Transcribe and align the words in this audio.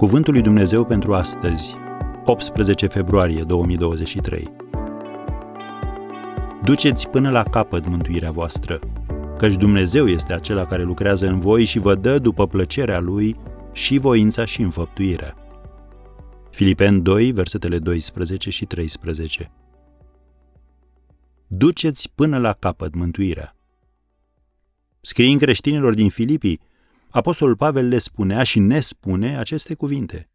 Cuvântul 0.00 0.32
lui 0.32 0.42
Dumnezeu 0.42 0.84
pentru 0.84 1.14
astăzi, 1.14 1.74
18 2.24 2.86
februarie 2.86 3.42
2023. 3.42 4.52
Duceți 6.64 7.08
până 7.08 7.30
la 7.30 7.42
capăt 7.42 7.86
mântuirea 7.86 8.30
voastră, 8.30 8.78
căci 9.38 9.54
Dumnezeu 9.54 10.06
este 10.06 10.32
acela 10.32 10.66
care 10.66 10.82
lucrează 10.82 11.26
în 11.26 11.40
voi 11.40 11.64
și 11.64 11.78
vă 11.78 11.94
dă 11.94 12.18
după 12.18 12.46
plăcerea 12.46 13.00
Lui 13.00 13.36
și 13.72 13.98
voința 13.98 14.44
și 14.44 14.60
înfăptuirea. 14.62 15.34
Filipen 16.50 17.02
2, 17.02 17.32
versetele 17.32 17.78
12 17.78 18.50
și 18.50 18.64
13. 18.64 19.52
Duceți 21.46 22.12
până 22.14 22.38
la 22.38 22.52
capăt 22.52 22.94
mântuirea. 22.94 23.56
Scriind 25.00 25.40
creștinilor 25.40 25.94
din 25.94 26.08
Filipii, 26.08 26.60
Apostolul 27.10 27.56
Pavel 27.56 27.88
le 27.88 27.98
spunea 27.98 28.42
și 28.42 28.58
ne 28.58 28.80
spune 28.80 29.38
aceste 29.38 29.74
cuvinte. 29.74 30.30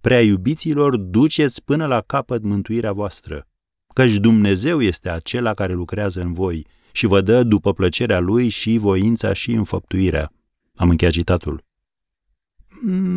Prea 0.00 0.22
iubiților, 0.22 0.96
duceți 0.96 1.62
până 1.62 1.86
la 1.86 2.00
capăt 2.00 2.42
mântuirea 2.42 2.92
voastră, 2.92 3.48
căci 3.94 4.16
Dumnezeu 4.16 4.82
este 4.82 5.10
acela 5.10 5.54
care 5.54 5.72
lucrează 5.72 6.20
în 6.20 6.32
voi 6.32 6.66
și 6.92 7.06
vă 7.06 7.20
dă 7.20 7.42
după 7.42 7.72
plăcerea 7.72 8.18
Lui 8.18 8.48
și 8.48 8.76
voința 8.78 9.32
și 9.32 9.52
înfăptuirea. 9.52 10.32
Am 10.74 10.90
încheiat 10.90 11.12
citatul. 11.14 11.64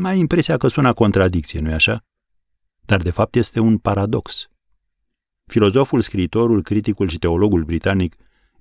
Ai 0.04 0.20
impresia 0.20 0.58
că 0.58 0.68
sună 0.68 0.94
contradicție, 0.94 1.60
nu-i 1.60 1.74
așa? 1.74 2.06
Dar 2.82 3.02
de 3.02 3.10
fapt 3.10 3.36
este 3.36 3.60
un 3.60 3.78
paradox. 3.78 4.48
Filozoful, 5.46 6.02
scriitorul, 6.02 6.62
criticul 6.62 7.08
și 7.08 7.18
teologul 7.18 7.64
britanic 7.64 8.16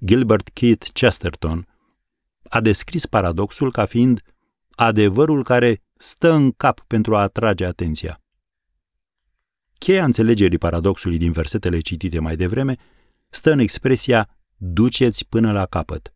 Gilbert 0.05 0.49
Keith 0.49 0.87
Chesterton 0.93 1.67
a 2.49 2.61
descris 2.61 3.07
paradoxul 3.07 3.73
ca 3.73 3.85
fiind 3.85 4.21
adevărul 4.75 5.43
care 5.43 5.83
stă 5.95 6.33
în 6.33 6.51
cap 6.51 6.81
pentru 6.87 7.17
a 7.17 7.21
atrage 7.21 7.65
atenția. 7.65 8.21
Cheia 9.79 10.05
înțelegerii 10.05 10.59
paradoxului 10.59 11.19
din 11.19 11.33
versetele 11.33 11.79
citite 11.79 12.19
mai 12.19 12.37
devreme 12.37 12.77
stă 13.29 13.53
în 13.53 13.59
expresia 13.59 14.29
duceți 14.57 15.27
până 15.29 15.53
la 15.53 15.67
capăt. 15.67 16.15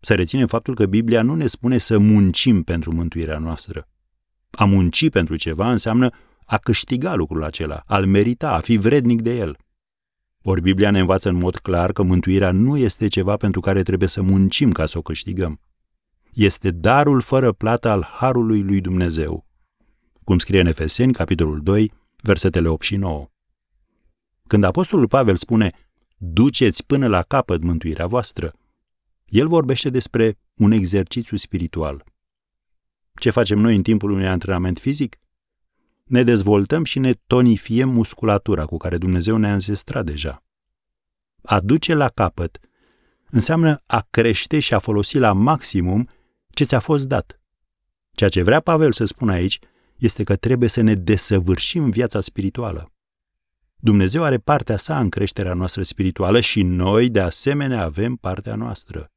Să 0.00 0.14
reținem 0.14 0.46
faptul 0.46 0.74
că 0.74 0.86
Biblia 0.86 1.22
nu 1.22 1.34
ne 1.34 1.46
spune 1.46 1.78
să 1.78 1.98
muncim 1.98 2.62
pentru 2.62 2.94
mântuirea 2.94 3.38
noastră. 3.38 3.88
A 4.50 4.64
munci 4.64 5.10
pentru 5.10 5.36
ceva 5.36 5.70
înseamnă 5.70 6.10
a 6.46 6.58
câștiga 6.58 7.14
lucrul 7.14 7.44
acela, 7.44 7.82
a-l 7.86 8.06
merita, 8.06 8.52
a 8.52 8.60
fi 8.60 8.76
vrednic 8.76 9.22
de 9.22 9.36
el. 9.36 9.56
Ori 10.42 10.60
Biblia 10.60 10.90
ne 10.90 11.00
învață 11.00 11.28
în 11.28 11.36
mod 11.36 11.58
clar 11.58 11.92
că 11.92 12.02
mântuirea 12.02 12.52
nu 12.52 12.76
este 12.76 13.08
ceva 13.08 13.36
pentru 13.36 13.60
care 13.60 13.82
trebuie 13.82 14.08
să 14.08 14.22
muncim 14.22 14.72
ca 14.72 14.86
să 14.86 14.98
o 14.98 15.02
câștigăm 15.02 15.60
este 16.34 16.70
darul 16.70 17.20
fără 17.20 17.52
plată 17.52 17.88
al 17.88 18.04
harului 18.04 18.62
lui 18.62 18.80
Dumnezeu. 18.80 19.46
Cum 20.24 20.38
scrie 20.38 20.60
în 20.60 20.66
Efeseni, 20.66 21.12
capitolul 21.12 21.60
2, 21.62 21.92
versetele 22.22 22.68
8 22.68 22.82
și 22.82 22.96
9. 22.96 23.28
Când 24.46 24.64
Apostolul 24.64 25.08
Pavel 25.08 25.36
spune, 25.36 25.70
duceți 26.16 26.86
până 26.86 27.06
la 27.06 27.22
capăt 27.22 27.62
mântuirea 27.62 28.06
voastră, 28.06 28.52
el 29.24 29.48
vorbește 29.48 29.90
despre 29.90 30.38
un 30.54 30.70
exercițiu 30.70 31.36
spiritual. 31.36 32.04
Ce 33.14 33.30
facem 33.30 33.58
noi 33.58 33.76
în 33.76 33.82
timpul 33.82 34.10
unui 34.10 34.26
antrenament 34.26 34.78
fizic? 34.78 35.18
Ne 36.04 36.22
dezvoltăm 36.22 36.84
și 36.84 36.98
ne 36.98 37.12
tonifiem 37.12 37.88
musculatura 37.88 38.64
cu 38.64 38.76
care 38.76 38.98
Dumnezeu 38.98 39.36
ne-a 39.36 39.52
înzestrat 39.52 40.04
deja. 40.04 40.42
A 41.42 41.60
duce 41.60 41.94
la 41.94 42.08
capăt 42.08 42.58
înseamnă 43.30 43.82
a 43.86 44.06
crește 44.10 44.60
și 44.60 44.74
a 44.74 44.78
folosi 44.78 45.18
la 45.18 45.32
maximum 45.32 46.08
ce 46.54 46.64
ți-a 46.64 46.78
fost 46.78 47.08
dat. 47.08 47.40
Ceea 48.12 48.30
ce 48.30 48.42
vrea 48.42 48.60
Pavel 48.60 48.92
să 48.92 49.04
spună 49.04 49.32
aici 49.32 49.58
este 49.96 50.24
că 50.24 50.36
trebuie 50.36 50.68
să 50.68 50.80
ne 50.80 50.94
desăvârșim 50.94 51.90
viața 51.90 52.20
spirituală. 52.20 52.92
Dumnezeu 53.76 54.22
are 54.22 54.38
partea 54.38 54.76
sa 54.76 54.98
în 54.98 55.08
creșterea 55.08 55.54
noastră 55.54 55.82
spirituală 55.82 56.40
și 56.40 56.62
noi, 56.62 57.08
de 57.08 57.20
asemenea, 57.20 57.82
avem 57.82 58.16
partea 58.16 58.54
noastră. 58.54 59.12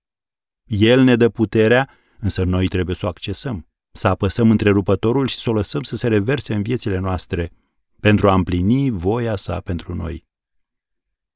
El 0.66 1.02
ne 1.02 1.16
dă 1.16 1.30
puterea, 1.30 1.90
însă 2.20 2.44
noi 2.44 2.68
trebuie 2.68 2.96
să 2.96 3.06
o 3.06 3.10
accesăm, 3.10 3.68
să 3.92 4.08
apăsăm 4.08 4.52
întrerupătorul 4.52 5.28
și 5.28 5.36
să 5.36 5.50
o 5.50 5.54
lăsăm 5.54 5.82
să 5.82 5.96
se 5.96 6.08
reverse 6.08 6.54
în 6.54 6.62
viețile 6.62 6.98
noastre 6.98 7.52
pentru 8.00 8.30
a 8.30 8.34
împlini 8.34 8.90
voia 8.90 9.36
sa 9.36 9.60
pentru 9.60 9.96
noi. 9.96 10.26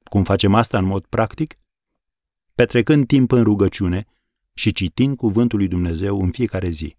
Cum 0.03 0.23
facem 0.23 0.53
asta 0.53 0.77
în 0.77 0.85
mod 0.85 1.05
practic? 1.05 1.55
Petrecând 2.55 3.07
timp 3.07 3.31
în 3.31 3.43
rugăciune 3.43 4.07
și 4.53 4.71
citind 4.71 5.17
cuvântul 5.17 5.57
lui 5.57 5.67
Dumnezeu 5.67 6.21
în 6.21 6.31
fiecare 6.31 6.69
zi, 6.69 6.97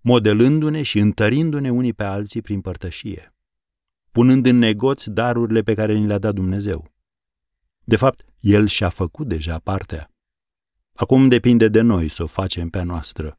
modelându-ne 0.00 0.82
și 0.82 0.98
întărindu-ne 0.98 1.70
unii 1.70 1.92
pe 1.92 2.04
alții 2.04 2.42
prin 2.42 2.60
părtășie, 2.60 3.34
punând 4.10 4.46
în 4.46 4.58
negoț 4.58 5.04
darurile 5.04 5.62
pe 5.62 5.74
care 5.74 5.94
ni 5.94 6.06
le-a 6.06 6.18
dat 6.18 6.34
Dumnezeu. 6.34 6.92
De 7.84 7.96
fapt, 7.96 8.24
El 8.40 8.66
și-a 8.66 8.88
făcut 8.88 9.28
deja 9.28 9.58
partea. 9.58 10.10
Acum 10.94 11.28
depinde 11.28 11.68
de 11.68 11.80
noi 11.80 12.08
să 12.08 12.22
o 12.22 12.26
facem 12.26 12.68
pe 12.68 12.78
a 12.78 12.84
noastră. 12.84 13.38